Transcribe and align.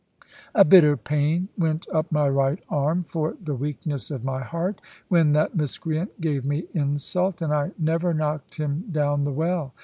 A 0.55 0.65
bitter 0.65 0.97
pain 0.97 1.49
went 1.59 1.87
up 1.93 2.11
my 2.11 2.27
right 2.27 2.57
arm, 2.69 3.03
for 3.03 3.35
the 3.39 3.53
weakness 3.53 4.09
of 4.09 4.23
my 4.23 4.41
heart, 4.41 4.81
when 5.09 5.33
that 5.33 5.53
miscreant 5.55 6.19
gave 6.19 6.43
me 6.43 6.65
insult, 6.73 7.39
and 7.39 7.53
I 7.53 7.73
never 7.77 8.11
knocked 8.11 8.55
him 8.57 8.85
down 8.91 9.25
the 9.25 9.31
well. 9.31 9.75